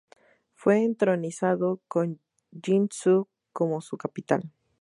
[0.55, 2.19] Fue entronizado, con
[2.49, 4.51] Yin Xu como su capital.